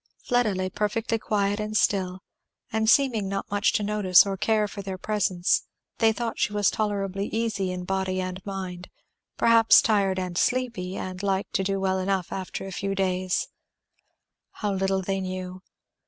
Fleda 0.23 0.55
lay 0.55 0.67
perfectly 0.71 1.19
quiet 1.19 1.59
and 1.59 1.77
still, 1.77 2.23
seeming 2.87 3.27
not 3.29 3.45
much 3.51 3.71
to 3.73 3.83
notice 3.83 4.25
or 4.25 4.35
care 4.35 4.67
for 4.67 4.81
their 4.81 4.97
presence; 4.97 5.61
they 5.99 6.11
thought 6.11 6.39
she 6.39 6.51
was 6.51 6.71
tolerably 6.71 7.27
easy 7.27 7.71
in 7.71 7.83
body 7.83 8.19
and 8.19 8.43
mind, 8.43 8.89
perhaps 9.37 9.79
tired 9.79 10.17
and 10.17 10.39
sleepy, 10.39 10.97
and 10.97 11.21
like 11.21 11.51
to 11.51 11.63
do 11.63 11.79
well 11.79 11.99
enough 11.99 12.31
after 12.31 12.65
a 12.65 12.71
few 12.71 12.95
days. 12.95 13.49
How 14.53 14.73
little 14.73 15.03
they 15.03 15.21
knew! 15.21 15.61